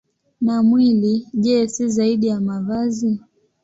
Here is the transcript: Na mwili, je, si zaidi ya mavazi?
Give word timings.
Na 0.47 0.55
mwili, 0.63 1.27
je, 1.33 1.67
si 1.69 1.89
zaidi 1.89 2.27
ya 2.27 2.41
mavazi? 2.41 3.19